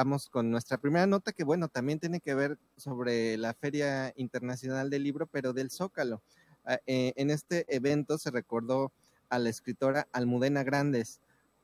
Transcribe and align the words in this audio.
vamos 0.00 0.30
con 0.30 0.50
nuestra 0.50 0.78
primera 0.78 1.06
nota 1.06 1.30
que, 1.30 1.44
bueno, 1.44 1.68
también 1.68 2.00
tiene 2.00 2.20
que 2.20 2.34
ver 2.34 2.58
sobre 2.74 3.36
la 3.36 3.52
Feria 3.52 4.14
Internacional 4.16 4.88
del 4.88 5.02
Libro, 5.02 5.26
pero 5.26 5.52
del 5.52 5.70
Zócalo. 5.70 6.22
Ah, 6.64 6.78
eh, 6.86 7.12
en 7.16 7.28
este 7.28 7.66
evento 7.68 8.16
se 8.16 8.30
recordó 8.30 8.92
a 9.28 9.38
la 9.38 9.50
escritora 9.50 10.08
Almudena 10.12 10.62
Grandes, 10.62 11.20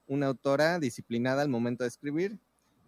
una 0.07 0.27
autora 0.27 0.79
disciplinada 0.79 1.41
al 1.41 1.49
momento 1.49 1.85
de 1.85 1.89
escribir 1.89 2.39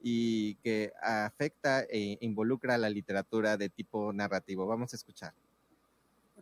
y 0.02 0.56
que 0.56 0.92
afecta 1.00 1.80
e 1.88 2.18
involucra 2.20 2.74
a 2.74 2.78
la 2.78 2.90
literatura 2.90 3.56
de 3.56 3.70
tipo 3.70 4.12
narrativo. 4.12 4.66
Vamos 4.66 4.92
a 4.92 4.96
escuchar 4.96 5.32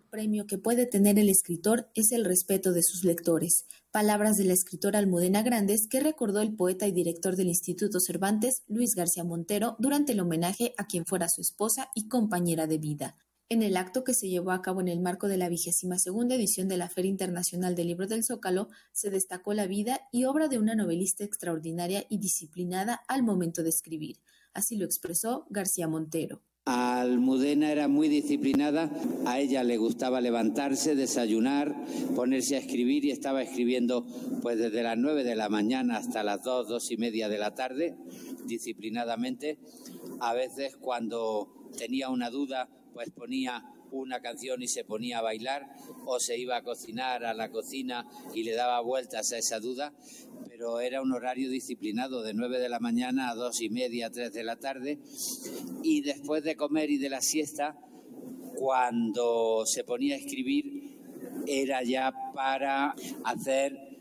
premio 0.09 0.47
que 0.47 0.59
puede 0.59 0.87
tener 0.87 1.19
el 1.19 1.29
escritor 1.29 1.89
es 1.95 2.13
el 2.13 2.25
respeto 2.25 2.73
de 2.73 2.83
sus 2.83 3.05
lectores. 3.05 3.67
Palabras 3.91 4.37
de 4.37 4.45
la 4.45 4.53
escritora 4.53 4.99
Almudena 4.99 5.43
Grandes 5.43 5.87
que 5.89 6.01
recordó 6.01 6.41
el 6.41 6.55
poeta 6.55 6.87
y 6.87 6.93
director 6.93 7.37
del 7.37 7.49
Instituto 7.49 8.01
Cervantes, 8.01 8.63
Luis 8.69 8.95
García 8.95 9.25
Montero, 9.25 9.77
durante 9.79 10.13
el 10.13 10.21
homenaje 10.21 10.75
a 10.79 10.87
quien 10.87 11.07
fuera 11.07 11.29
su 11.29 11.41
esposa 11.41 11.91
y 11.95 12.09
compañera 12.09 12.67
de 12.67 12.79
vida. 12.79 13.17
En 13.49 13.63
el 13.63 13.77
acto 13.77 14.03
que 14.03 14.13
se 14.13 14.29
llevó 14.29 14.51
a 14.51 14.61
cabo 14.61 14.81
en 14.81 14.89
el 14.89 15.01
marco 15.01 15.29
de 15.29 15.37
la 15.37 15.49
vigésima 15.49 15.99
segunda 15.99 16.35
edición 16.35 16.67
de 16.67 16.77
la 16.77 16.89
Feria 16.89 17.11
Internacional 17.11 17.77
del 17.77 17.87
Libro 17.87 18.09
del 18.09 18.25
Zócalo, 18.25 18.69
se 18.91 19.09
destacó 19.09 19.55
la 19.55 19.69
vida 19.69 20.01
y 20.11 20.25
obra 20.25 20.49
de 20.49 20.59
una 20.59 20.75
novelista 20.75 21.23
extraordinaria 21.23 22.05
y 22.09 22.19
disciplinada 22.19 23.03
al 23.07 23.23
momento 23.23 23.63
de 23.63 23.69
escribir. 23.69 24.19
Así 24.53 24.77
lo 24.77 24.85
expresó 24.85 25.47
García 25.49 25.87
Montero. 25.87 26.43
Almudena 26.67 27.71
era 27.71 27.87
muy 27.87 28.09
disciplinada, 28.09 28.91
a 29.25 29.39
ella 29.39 29.63
le 29.63 29.77
gustaba 29.77 30.21
levantarse, 30.21 30.97
desayunar, 30.97 31.73
ponerse 32.17 32.57
a 32.57 32.59
escribir 32.59 33.05
y 33.05 33.13
estaba 33.13 33.41
escribiendo 33.41 34.05
pues 34.43 34.59
desde 34.59 34.83
las 34.83 34.99
nueve 34.99 35.23
de 35.23 35.37
la 35.37 35.49
mañana 35.49 35.97
hasta 35.97 36.25
las 36.25 36.43
dos, 36.43 36.67
dos 36.67 36.91
y 36.91 36.97
media 36.97 37.29
de 37.29 37.39
la 37.39 37.55
tarde, 37.55 37.95
disciplinadamente. 38.47 39.61
A 40.19 40.35
veces 40.35 40.77
cuando 40.77 41.71
tenía 41.79 42.09
una 42.09 42.31
duda, 42.31 42.69
pues 42.93 43.11
ponía 43.11 43.65
una 43.97 44.21
canción 44.21 44.63
y 44.63 44.69
se 44.69 44.85
ponía 44.85 45.19
a 45.19 45.23
bailar 45.23 45.67
o 46.05 46.21
se 46.21 46.39
iba 46.39 46.57
a 46.57 46.63
cocinar 46.63 47.25
a 47.25 47.35
la 47.35 47.51
cocina 47.51 48.07
y 48.35 48.43
le 48.45 48.55
daba 48.55 48.81
vueltas 48.81 49.33
a 49.33 49.39
esa 49.39 49.61
duda, 49.61 49.93
pero 50.49 50.81
era 50.81 51.03
un 51.03 51.13
horario 51.13 51.51
disciplinado 51.51 52.23
de 52.23 52.35
9 52.35 52.59
de 52.59 52.69
la 52.69 52.81
mañana 52.81 53.31
a 53.31 53.35
dos 53.35 53.61
y 53.61 53.69
media, 53.69 54.11
3 54.11 54.33
de 54.33 54.45
la 54.45 54.57
tarde 54.57 54.99
y 55.83 56.03
después 56.03 56.45
de 56.45 56.57
comer 56.57 56.91
y 56.91 56.99
de 56.99 57.11
la 57.11 57.21
siesta, 57.21 57.77
cuando 58.57 59.65
se 59.67 59.85
ponía 59.85 60.15
a 60.15 60.19
escribir, 60.19 60.97
era 61.47 61.83
ya 61.83 62.13
para 62.35 62.95
hacer 63.25 63.96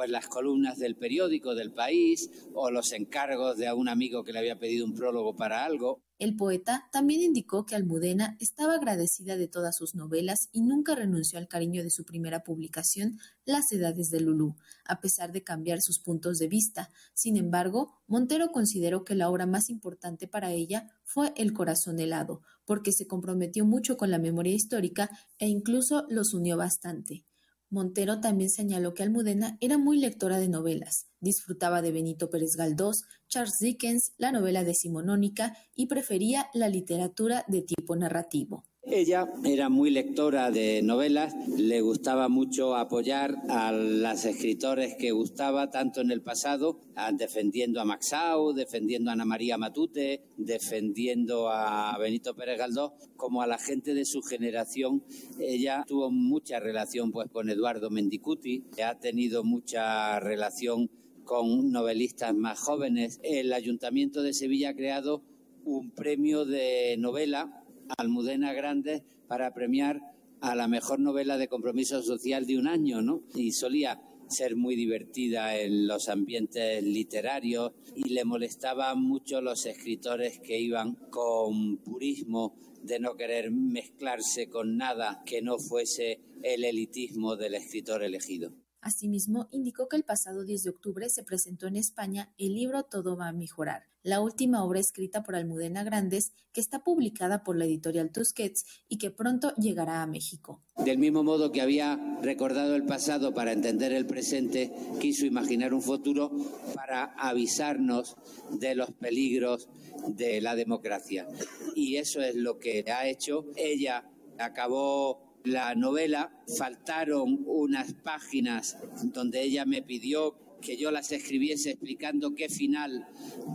pues 0.00 0.08
las 0.08 0.28
columnas 0.28 0.78
del 0.78 0.96
periódico 0.96 1.54
del 1.54 1.74
país 1.74 2.30
o 2.54 2.70
los 2.70 2.92
encargos 2.92 3.58
de 3.58 3.70
un 3.70 3.86
amigo 3.86 4.24
que 4.24 4.32
le 4.32 4.38
había 4.38 4.58
pedido 4.58 4.86
un 4.86 4.94
prólogo 4.94 5.36
para 5.36 5.62
algo. 5.62 6.00
El 6.18 6.36
poeta 6.36 6.88
también 6.90 7.20
indicó 7.20 7.66
que 7.66 7.74
Almudena 7.74 8.34
estaba 8.40 8.76
agradecida 8.76 9.36
de 9.36 9.46
todas 9.46 9.76
sus 9.76 9.94
novelas 9.94 10.48
y 10.52 10.62
nunca 10.62 10.94
renunció 10.94 11.38
al 11.38 11.48
cariño 11.48 11.82
de 11.82 11.90
su 11.90 12.06
primera 12.06 12.42
publicación, 12.42 13.18
Las 13.44 13.70
Edades 13.72 14.08
de 14.08 14.20
Lulú, 14.20 14.56
a 14.86 15.02
pesar 15.02 15.32
de 15.32 15.42
cambiar 15.42 15.82
sus 15.82 16.00
puntos 16.00 16.38
de 16.38 16.48
vista. 16.48 16.88
Sin 17.12 17.36
embargo, 17.36 18.00
Montero 18.06 18.52
consideró 18.52 19.04
que 19.04 19.14
la 19.14 19.28
obra 19.28 19.44
más 19.44 19.68
importante 19.68 20.28
para 20.28 20.50
ella 20.52 20.88
fue 21.04 21.34
El 21.36 21.52
corazón 21.52 22.00
helado, 22.00 22.40
porque 22.64 22.92
se 22.92 23.06
comprometió 23.06 23.66
mucho 23.66 23.98
con 23.98 24.10
la 24.10 24.18
memoria 24.18 24.54
histórica 24.54 25.10
e 25.38 25.48
incluso 25.48 26.06
los 26.08 26.32
unió 26.32 26.56
bastante. 26.56 27.26
Montero 27.70 28.20
también 28.20 28.50
señaló 28.50 28.94
que 28.94 29.04
Almudena 29.04 29.56
era 29.60 29.78
muy 29.78 29.98
lectora 29.98 30.38
de 30.38 30.48
novelas, 30.48 31.06
disfrutaba 31.20 31.82
de 31.82 31.92
Benito 31.92 32.28
Pérez 32.28 32.56
Galdós, 32.56 33.04
Charles 33.28 33.58
Dickens, 33.60 34.12
la 34.18 34.32
novela 34.32 34.64
decimonónica 34.64 35.56
y 35.76 35.86
prefería 35.86 36.50
la 36.52 36.68
literatura 36.68 37.44
de 37.46 37.62
tipo 37.62 37.94
narrativo. 37.94 38.64
Ella 38.92 39.32
era 39.44 39.68
muy 39.68 39.90
lectora 39.90 40.50
de 40.50 40.82
novelas, 40.82 41.32
le 41.48 41.80
gustaba 41.80 42.28
mucho 42.28 42.74
apoyar 42.74 43.36
a 43.48 43.70
las 43.70 44.24
escritores 44.24 44.96
que 44.96 45.12
gustaba, 45.12 45.70
tanto 45.70 46.00
en 46.00 46.10
el 46.10 46.22
pasado, 46.22 46.80
defendiendo 47.12 47.80
a 47.80 47.84
Maxau, 47.84 48.52
defendiendo 48.52 49.10
a 49.10 49.12
Ana 49.12 49.24
María 49.24 49.56
Matute, 49.58 50.24
defendiendo 50.36 51.48
a 51.48 51.96
Benito 51.98 52.34
Pérez 52.34 52.58
Galdós, 52.58 52.90
como 53.16 53.42
a 53.42 53.46
la 53.46 53.58
gente 53.58 53.94
de 53.94 54.04
su 54.04 54.22
generación. 54.22 55.04
Ella 55.38 55.84
tuvo 55.86 56.10
mucha 56.10 56.58
relación 56.58 57.12
pues 57.12 57.30
con 57.30 57.48
Eduardo 57.48 57.90
Mendicuti, 57.90 58.64
ha 58.84 58.98
tenido 58.98 59.44
mucha 59.44 60.18
relación 60.18 60.90
con 61.24 61.70
novelistas 61.70 62.34
más 62.34 62.58
jóvenes. 62.58 63.20
El 63.22 63.52
Ayuntamiento 63.52 64.20
de 64.22 64.32
Sevilla 64.32 64.70
ha 64.70 64.74
creado 64.74 65.22
un 65.64 65.90
premio 65.90 66.44
de 66.44 66.96
novela 66.98 67.59
Almudena 67.98 68.52
Grandes 68.52 69.02
para 69.28 69.52
premiar 69.54 70.00
a 70.40 70.54
la 70.54 70.68
mejor 70.68 71.00
novela 71.00 71.36
de 71.36 71.48
compromiso 71.48 72.02
social 72.02 72.46
de 72.46 72.58
un 72.58 72.66
año, 72.66 73.02
¿no? 73.02 73.22
Y 73.34 73.52
solía 73.52 74.00
ser 74.28 74.56
muy 74.56 74.76
divertida 74.76 75.58
en 75.58 75.86
los 75.86 76.08
ambientes 76.08 76.82
literarios 76.82 77.72
y 77.94 78.10
le 78.10 78.24
molestaban 78.24 79.02
mucho 79.02 79.40
los 79.40 79.66
escritores 79.66 80.38
que 80.38 80.60
iban 80.60 80.94
con 81.10 81.78
purismo 81.78 82.54
de 82.82 83.00
no 83.00 83.16
querer 83.16 83.50
mezclarse 83.50 84.48
con 84.48 84.76
nada 84.76 85.22
que 85.26 85.42
no 85.42 85.58
fuese 85.58 86.20
el 86.42 86.64
elitismo 86.64 87.36
del 87.36 87.54
escritor 87.54 88.02
elegido. 88.02 88.52
Asimismo, 88.80 89.48
indicó 89.50 89.88
que 89.88 89.96
el 89.96 90.04
pasado 90.04 90.44
10 90.44 90.64
de 90.64 90.70
octubre 90.70 91.08
se 91.10 91.22
presentó 91.22 91.66
en 91.66 91.76
España 91.76 92.32
el 92.38 92.54
libro 92.54 92.84
Todo 92.84 93.16
va 93.16 93.28
a 93.28 93.32
mejorar, 93.32 93.84
la 94.02 94.20
última 94.20 94.64
obra 94.64 94.80
escrita 94.80 95.22
por 95.22 95.36
Almudena 95.36 95.84
Grandes, 95.84 96.32
que 96.54 96.62
está 96.62 96.82
publicada 96.82 97.44
por 97.44 97.58
la 97.58 97.66
editorial 97.66 98.10
Tusquets 98.10 98.64
y 98.88 98.96
que 98.96 99.10
pronto 99.10 99.54
llegará 99.56 100.02
a 100.02 100.06
México. 100.06 100.62
Del 100.78 100.96
mismo 100.96 101.22
modo 101.22 101.52
que 101.52 101.60
había 101.60 102.00
recordado 102.22 102.74
el 102.74 102.84
pasado 102.84 103.34
para 103.34 103.52
entender 103.52 103.92
el 103.92 104.06
presente, 104.06 104.72
quiso 105.00 105.26
imaginar 105.26 105.74
un 105.74 105.82
futuro 105.82 106.30
para 106.74 107.12
avisarnos 107.18 108.16
de 108.58 108.74
los 108.74 108.90
peligros 108.92 109.68
de 110.08 110.40
la 110.40 110.54
democracia. 110.54 111.28
Y 111.74 111.96
eso 111.96 112.22
es 112.22 112.34
lo 112.34 112.58
que 112.58 112.84
ha 112.90 113.06
hecho. 113.06 113.44
Ella 113.56 114.10
acabó 114.38 115.29
la 115.44 115.74
novela, 115.74 116.32
faltaron 116.58 117.42
unas 117.46 117.94
páginas 117.94 118.76
donde 119.04 119.42
ella 119.42 119.64
me 119.64 119.82
pidió 119.82 120.36
que 120.60 120.76
yo 120.76 120.90
las 120.90 121.10
escribiese 121.12 121.70
explicando 121.70 122.34
qué 122.34 122.48
final 122.48 123.06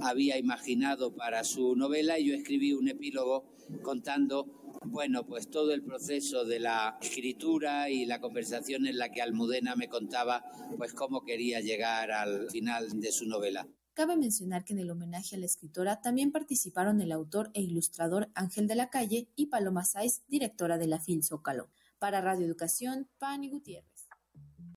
había 0.01 0.37
imaginado 0.37 1.15
para 1.15 1.43
su 1.43 1.75
novela 1.75 2.17
y 2.19 2.29
yo 2.29 2.35
escribí 2.35 2.73
un 2.73 2.87
epílogo 2.87 3.45
contando 3.83 4.65
bueno, 4.87 5.25
pues 5.25 5.49
todo 5.49 5.73
el 5.73 5.83
proceso 5.83 6.45
de 6.45 6.59
la 6.59 6.97
escritura 7.01 7.89
y 7.89 8.05
la 8.05 8.21
conversación 8.21 8.85
en 8.85 8.97
la 8.97 9.11
que 9.11 9.21
Almudena 9.21 9.75
me 9.75 9.89
contaba 9.89 10.43
pues 10.77 10.93
cómo 10.93 11.23
quería 11.23 11.59
llegar 11.59 12.11
al 12.11 12.49
final 12.51 12.99
de 12.99 13.11
su 13.11 13.25
novela. 13.25 13.67
Cabe 13.95 14.17
mencionar 14.17 14.65
que 14.65 14.73
en 14.73 14.79
el 14.79 14.91
homenaje 14.91 15.37
a 15.37 15.39
la 15.39 15.45
escritora 15.45 16.01
también 16.01 16.33
participaron 16.33 16.99
el 16.99 17.13
autor 17.13 17.49
e 17.53 17.61
ilustrador 17.61 18.29
Ángel 18.35 18.67
de 18.67 18.75
la 18.75 18.89
Calle 18.89 19.29
y 19.37 19.45
Paloma 19.45 19.85
Sáiz, 19.85 20.21
directora 20.27 20.77
de 20.77 20.87
la 20.87 20.99
FIL 20.99 21.23
Zócalo. 21.23 21.69
Para 21.97 22.19
Radio 22.19 22.45
Educación, 22.45 23.07
Pani 23.19 23.49
Gutiérrez. 23.49 23.94